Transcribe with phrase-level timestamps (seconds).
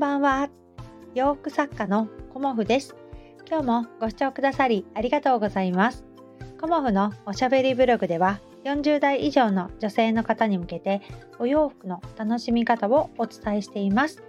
[0.00, 0.48] んばんは。
[1.14, 2.96] 洋服作家のコモフです。
[3.46, 6.06] 今日もご視聴くださりありがとうございます。
[6.58, 11.02] コモフのおしゃべりブログでは40代以上の女性の方に向けて
[11.38, 14.22] お洋服の楽しみ方をお伝えしています。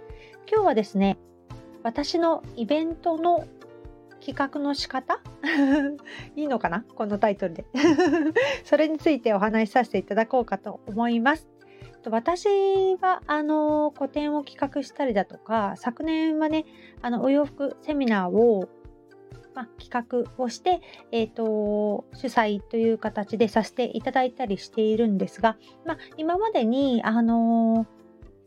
[0.46, 1.16] 今日はですね、
[1.82, 3.46] 私のイベントの
[4.20, 5.20] 企画の仕方？
[6.36, 6.84] いいのかな？
[6.94, 7.64] このタイトルで
[8.64, 11.48] それについてお話しさせていただこうかと思います。
[12.10, 12.46] 私
[13.00, 16.64] はあの個展を企画したりだとか昨年はね
[17.00, 18.68] あのお洋服セミナーを、
[19.54, 20.80] ま企画をして、
[21.10, 25.56] えーと、主催という形でさせていただいたりしているんですが、
[25.86, 27.86] ま今までにあの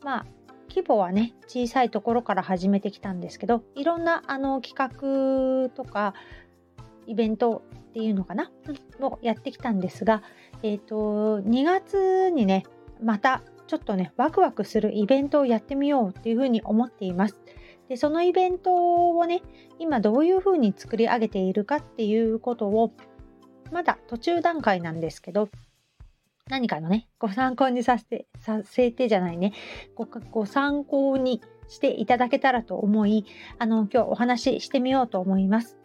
[0.03, 0.25] ま
[0.69, 6.13] 規模はね小さいところから始めてきたんですけどいろんなあの企画とか
[7.07, 8.51] イベントっていうのかな、
[8.99, 10.21] をやってきたんですが、
[10.63, 12.65] えーと、2月にね
[13.03, 17.39] またちょっとねワクワクするイベントをやってみようっていうふうに思っています。
[17.89, 19.41] でそのイベントをね
[19.79, 22.91] 今どういうふうに作り上げているかっていうことを
[23.71, 25.49] まだ途中段階なんですけど
[26.47, 29.53] 何かのね、ご参考にさせて、させてじゃないね、
[29.95, 33.25] ごご参考にしていただけたらと思い、
[33.57, 35.79] あの、今日お話ししてみようと思います。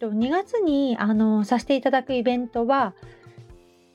[0.00, 2.94] 2月にあのさせていただくイベントは、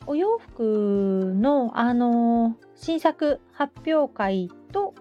[0.07, 4.93] お洋服のあの新作発表会と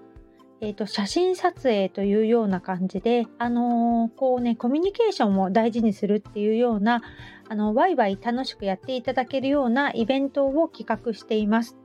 [0.64, 7.02] えーと、写真撮影というような感じで、あの、こうね、コミュニケーションを大事にするっていうような、
[7.48, 11.76] あのワイワイ楽しくやっていただけるようなイベントを企画しています。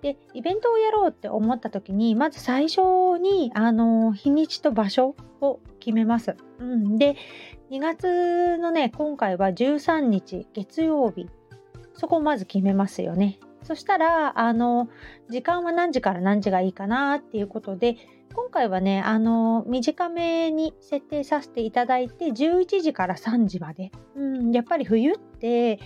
[0.00, 6.36] で、イベントをやろうって思った時に、まず最初に、あの、日にちと場所を決めます。
[6.60, 7.16] うん、で、
[7.72, 11.28] 2月のね、今回は13日月曜日。
[12.00, 13.38] そこをまず決めますよね。
[13.62, 14.88] そしたら、あの、
[15.28, 17.98] 時間は何時から何時がいいかなっていうことで、
[18.32, 23.92] 今回はね、あの、短めに設定させていただいて、11時から3時まで。
[24.16, 25.78] うん、やっぱり冬って、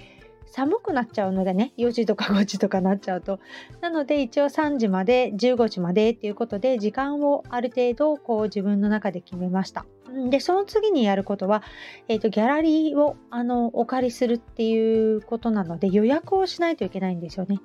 [0.47, 3.41] 寒くなっちゃうのでね4時とか5時とかなっちゃうと
[3.81, 9.84] なので一応3時まで15時までっていうことで時間をある程度こう自分の中で決めました
[10.31, 11.63] でその次にやることは、
[12.09, 17.61] えーと、ギャラリーをあのお借りするっていうことなので予約をしないといけないんですよね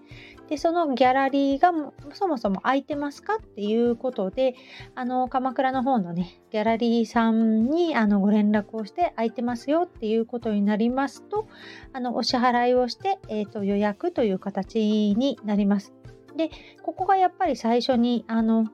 [0.50, 1.72] でそのギャラリーが
[2.14, 4.56] そもそも空いてますかっていうことで
[4.96, 11.48] あの鎌倉の方のねギャラリーさんにあのご連絡をして空いてますよっていうことになりますと
[11.94, 14.80] あのお支払いをして、えーと、予約という形
[15.16, 15.94] になります。
[16.36, 16.50] で
[16.82, 18.66] ここがやっぱり最初にあの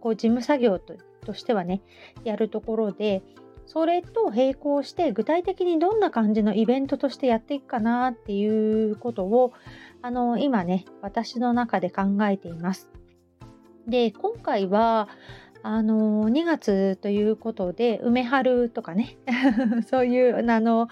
[0.00, 0.94] こう事務作業と
[1.28, 1.82] としてはね
[2.24, 3.22] やるところで
[3.66, 9.52] それと並行して具体的にどんな感じのイベントとしてやっていくかなっていうことを
[10.00, 12.90] あの今ね私の中で考えています。
[13.86, 15.08] で今回は
[15.62, 19.18] あの2月ということで梅春とかね
[19.86, 20.88] そういうあの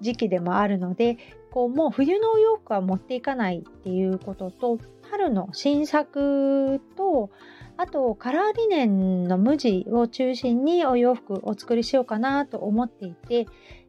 [0.00, 1.18] 時期でもあるので
[1.52, 4.78] こうもう冬のお洋服は持っていかないっていうことと
[5.10, 7.30] 春の新作と
[7.76, 13.46] あとカラーリネンの無地を中心にお洋服お作りしようかなと思っていて、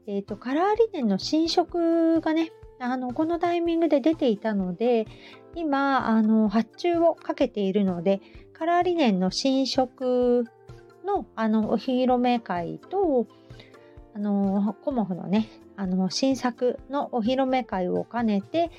[0.08, 5.06] えーと、カラーリネンの新色がねあのこのタイミングで出ていたので
[5.56, 8.22] 今あの発注をかけているので
[8.54, 10.46] カラーリネンの新色
[11.06, 13.28] のあのお披露目会と
[14.16, 15.48] あのコモフのね
[15.78, 18.72] あの新作のお披露目会を兼ねて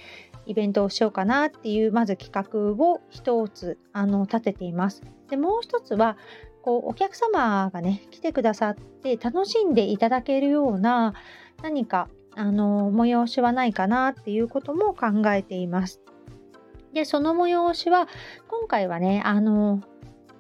[0.47, 5.03] イベントをしようかなっていうまず企画を一つあの立てています。
[5.29, 6.17] でもう一つは
[6.63, 11.15] こうお客様がね来てくださって楽しんでいただけるような
[11.63, 16.01] 何かあの催しはないかなっていうことも考えています。
[16.93, 18.09] でその催しは
[18.49, 19.83] 今回はねあの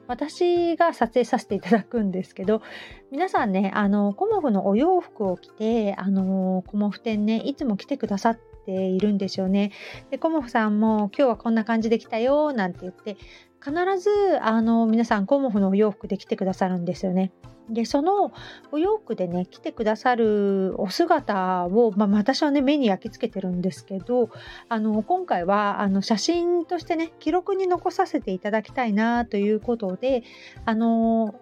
[0.07, 2.63] 私が撮影させていただくんですけど
[3.11, 9.73] 皆さんねあのコモフのお洋服を着てあのコモフ店ねいつも来てくださっているんですよね。
[10.11, 13.17] でコモフさんも今日はこんな感じで来たよなんて言って
[13.65, 14.11] 必ず
[14.43, 17.33] あの皆さんコモフのお洋服で来てくださるんですよね。
[17.69, 18.33] でその
[18.71, 24.31] お洋服でね来てくださるお姿を、まあ、私はね目に焼き付けてるんですけど
[24.69, 30.23] あの今回はあの写真としてね記録に残させていただきたいなということで
[30.65, 31.35] あの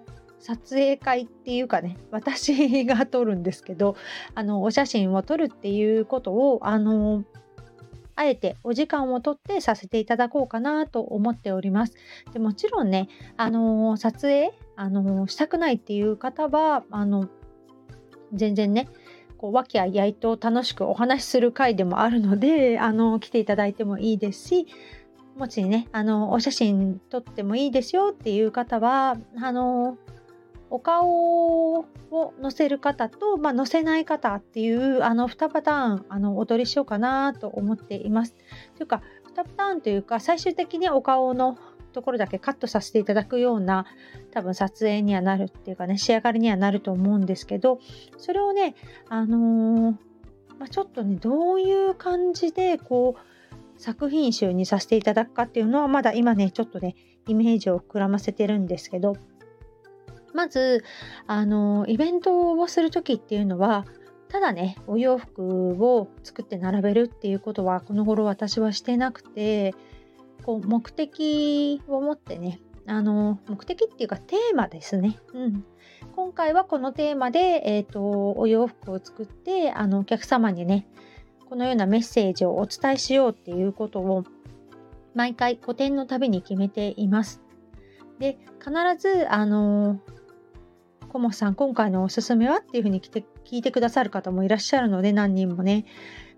[0.45, 3.97] 撮影会っていうかね私が撮るんですけど
[4.35, 7.25] あのお写真を撮るっていうことをあの
[8.15, 11.95] あえてお時間をとってさせていただこうかなと思っております。
[12.35, 17.29] でもちろんね、あの撮影、あのしたくないっていう方は、あの
[18.33, 18.87] 全然ね、
[19.37, 24.67] こう和気あいあいと楽しくお話しする回でもあるので、あの来ていただいてもいいですし、
[25.37, 29.99] もしね、あの、お写真撮ってもいいですよっていう方は、あの、
[30.71, 31.85] お顔を
[32.41, 38.35] 載せる方と、まあ、載せない方っていうあの2パターンあのお取りしようかなと思っています。
[38.77, 39.03] というか
[39.33, 41.59] 2パターンというか最終的にお顔の
[41.93, 43.87] ところだけカットさせていただくような
[44.33, 47.79] 多分撮影にはなるっていうかね仕上がりにはなると思うんですけど
[48.19, 48.75] それをね
[49.09, 49.97] あのー、
[50.59, 56.97] まあ、ちょっとねどういう感じでこう作品集にさせていただくかっていうのはまだ今ねちょっとね
[57.27, 59.17] イメージを膨らませてるんですけど
[60.35, 60.85] まず
[61.27, 63.87] あのイベントをする時っていうのは
[64.29, 69.75] ただねお洋服を作って並べるっていうことはこの頃私はしてなくて
[70.45, 75.65] こう目的を持ってねあの目的っていうかテーマですね、うん、
[76.17, 80.87] 今回はこのテーマで、えーと、お洋服を作ってあのお客様にね
[81.49, 84.25] このようなメッセージをお伝えしようっていうことを
[85.15, 87.41] 毎回個展のたびに決めています。
[88.19, 90.01] で必ずあの
[91.15, 95.85] コモさん、今回のおすすめはっていうふうに来て聞いてくださる方もいらっしゃるので、何人もね、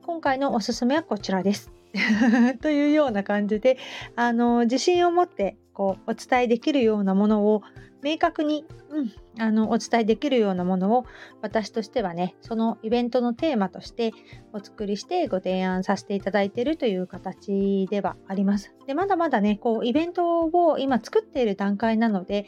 [0.02, 1.72] 今回のおすすめはこちらです。
[2.60, 3.78] というような感じで、
[4.16, 7.62] あの、自信を持ってこうお伝えできるようなものを
[8.02, 11.04] 明確に、うん、あのお伝えできるようなものを
[11.42, 14.12] 私としてはねそのイベントのテーマとして
[14.52, 18.74] お作りしてご提案させていただいているという形ではあります。
[18.86, 22.46] でまだまだねこうイベントを今作っている段階なので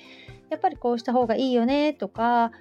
[0.50, 2.52] やっぱりこうした方がいいよねとか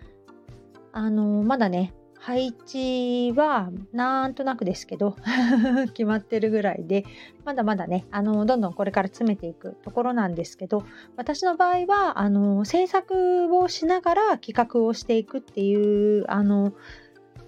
[0.91, 5.15] あのまだね配置はなんとなくですけど
[5.93, 7.05] 決まってるぐらいで
[7.45, 10.83] まだまだねあのどんどんこれから詰めていくところなんですけど
[11.15, 16.73] 私の場合はあの制作をしながら企画をしていくっていうあの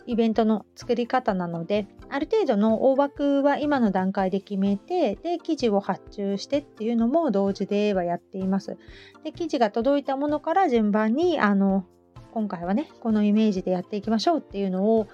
[0.09, 8.75] イベントの作り方なのである程度の大枠は今の段階で決めてで記事を発注してっていうのも同時ではやっています。
[9.23, 11.85] で記事が届いたものから順番にあの
[12.31, 15.07] 今回はねこのイメージでやっていきましょうっていうのを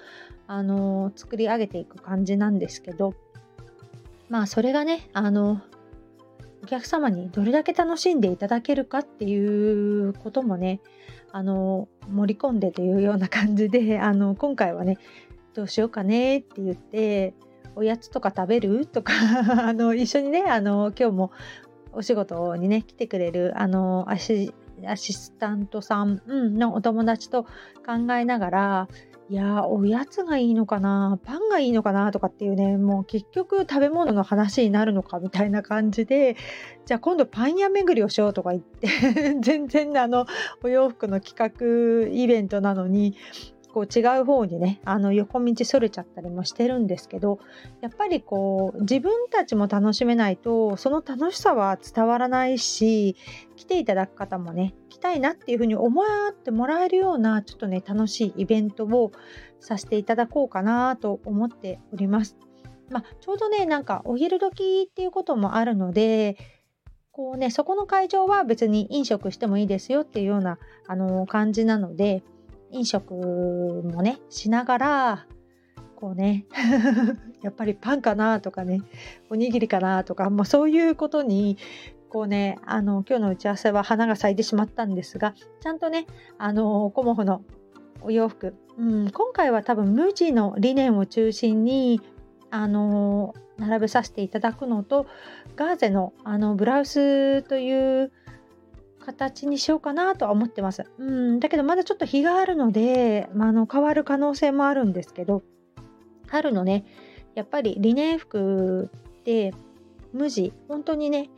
[0.48, 3.16] あの作り上げていく感じなんですけど
[4.30, 5.62] まあそれがねあの
[6.64, 10.80] お客様にどれだけ楽しんでいただけるかっていうこともね
[11.36, 14.98] あの盛り込んでというような感じで あの今回はね
[15.54, 17.34] どうしようかねって言って
[17.76, 18.86] おやつとか食べる？
[18.86, 19.12] とか
[19.68, 21.32] あの一緒にねあの今日も
[21.92, 24.54] お仕事にね来てくれるあのアシ
[24.86, 26.22] アシスタントさ、ん、
[26.58, 27.44] のお友達と
[27.86, 28.88] 考えながら
[29.28, 36.38] いやおやつがいいのかなパンがいいのかなとかっていうねもう結局食べ物の話になるのかみたいな感じで
[36.86, 38.88] じゃあ今度パン屋巡りをしようとか言って
[39.42, 40.28] 全然あの
[40.64, 43.18] お洋服の企画イベントなのに
[43.76, 47.40] こう違う方にねあの横道それちゃったりもしてるんですけど
[47.82, 53.18] やっぱりこう自分たちも楽しめないとその楽しさは伝わらないし
[53.58, 59.12] 来ていただく方もね来たいなっていうふうに思ってもらえるようなちょっとね楽しいイベントを
[59.60, 62.38] させていただこうかなと思っております。
[62.90, 66.38] まあ、ちょうどねなんかお昼時っていうこともあるので
[67.12, 72.24] こうねそこの会場は別に飲食してもいいですよっていうようなあの感じなので
[72.72, 75.28] 飲食もねしながら
[75.96, 76.46] こうね
[77.42, 78.82] やっぱりパンかなとかね
[79.30, 81.58] おにぎりかなとか、まあ、そういうことに
[82.10, 86.06] こうねあの今日の打ち合わせは花が咲いてしまったんですがちゃんとね
[86.38, 87.42] あのコモフの
[88.02, 92.02] お洋服、うん、今回は多分無地の理念を中心に
[92.52, 95.08] あの並べさせていただくのと
[95.56, 98.12] ガーゼのあのブラウスという
[99.06, 100.84] 形にしようかなとは思ってます。
[100.98, 105.44] うん、だけどまだちょっと日があるので、まあ、あの変わる可能性もあるんですけど
[106.28, 106.86] 春のね
[107.36, 109.54] やっぱりリネン服って
[110.14, 111.30] 無地本当にね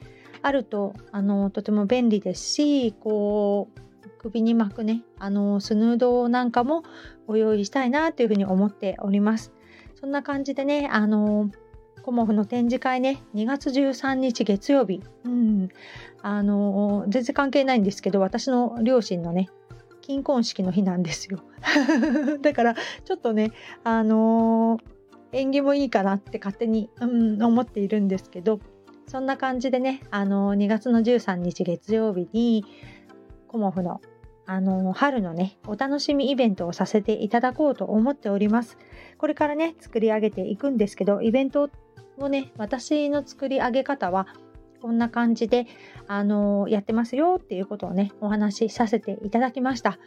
[0.41, 6.83] あるとあのとても便利ですしこう首に巻くねあのスヌードなんかも
[7.27, 9.51] ご用意したいなというふうに思っております。
[9.99, 11.49] そんな感じでねあの
[12.07, 13.21] コモフの展示会ね。
[13.35, 15.67] 2月13日月曜日、うん、
[16.21, 19.49] あの全然関係ないんですけど私の両親のね
[19.99, 21.43] 金婚式の日なんですよ。
[22.41, 23.51] だからちょっとね
[23.83, 24.77] あの
[25.33, 28.61] 縁起もいいかなって勝手に、うん、思っているんですけど
[29.07, 32.63] そんな感じでねあの2月の13日月曜日に
[33.49, 33.99] コモフの
[34.45, 38.77] あの春のねお楽しみイベントをさせていただこうと思っております。
[39.17, 41.69] これからね作り上げていくんですけどイベント
[42.17, 44.27] をね私の作り上げ方は
[44.81, 45.65] こんな感じで
[46.07, 49.97] あのやってますよっていうことをねお話しさせていただきました。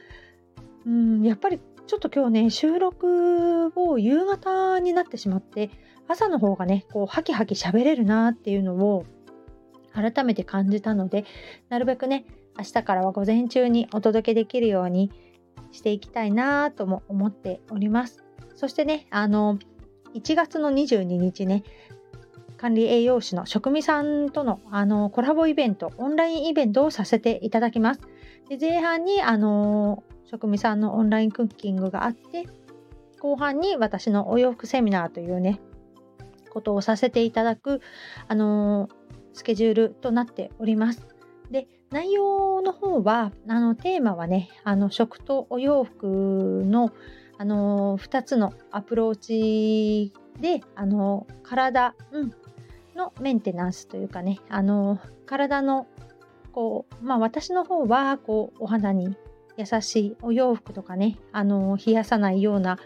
[0.86, 5.70] うんやっぱりちょっと今日ね収録を夕方になってしまって
[6.08, 9.04] 朝の方がねこうハキハキ喋れるなっていうのを
[9.92, 11.24] 改めて感じたので
[11.68, 12.24] なるべくね
[12.56, 15.10] 明日からは午前中にお届けできるように
[15.72, 18.24] していきたいなとも思っております。
[18.54, 19.58] そしてねあの
[20.14, 21.62] 1月の22日ね
[22.60, 28.00] 管理栄養士の職味さんとのあのコラボイベントオンラインイベントをさせていただきます
[28.50, 32.46] で前半にあの職味さんのオンラインクッキングがあって
[33.20, 35.60] 後半に私のお洋服セミナーというね
[36.50, 37.80] ことをさせていただく、
[38.28, 38.88] あの
[39.32, 41.06] スケジュールとなっております。
[41.50, 46.92] で内容の方はあのテーマはねあの食とお洋服の
[47.38, 52.34] あの2つのアプローチであの体、うん、
[53.00, 55.86] のメンテナンスというかねあの体の
[56.52, 59.16] こうまあ私の方はこうお肌に
[59.56, 62.78] 優しいお洋服とかねあの冷やさないような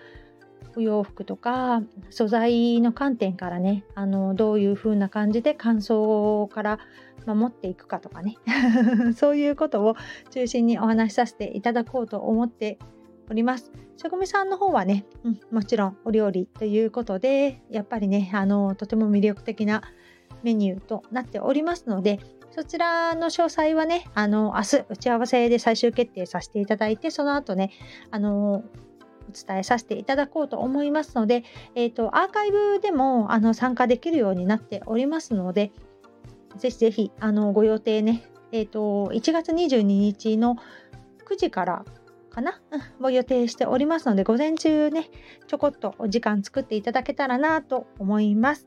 [0.77, 6.79] お洋服とか素材の観点からねあのどういう風な感じで乾燥から
[7.27, 8.37] 守っていくかとかね
[9.17, 9.97] そういうことを
[10.31, 12.79] 中心にお話しさせていただこうと思って
[13.31, 13.73] おります。
[13.97, 19.83] 職味さんの方はね、うん、もちろんお料理ということでやっぱりねあのとても魅力的な
[20.45, 22.21] メニューとなっておりますので
[22.55, 27.73] そちらの詳細はね、あの、明日打ち合わせで最終決定させていただいて、その後ね、
[28.13, 28.63] あの、
[29.29, 31.43] お伝えさせていただこうと思いますので、
[31.75, 35.73] えーと、アーカイブでもあの参加できるようになっておりますので、
[36.57, 38.23] ぜひぜひあのご予定ね、
[38.53, 40.57] えーと、1月22日の
[41.29, 41.85] 9時から
[42.31, 42.61] かな、
[43.01, 45.11] を予定しておりますので、午前中ね、
[45.49, 48.67] ちょこっとお時間作っていただけたらなと思います。